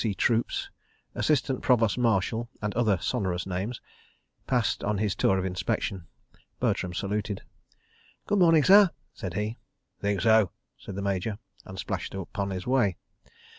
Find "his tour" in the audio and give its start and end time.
4.97-5.37